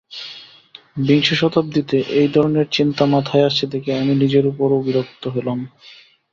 [0.97, 5.59] বিংশ শতাব্দীতে এই ধরনের চিন্তা মাথায় আসছে দেখে আমি নিজের ওপরও বিরক্ত হলাম।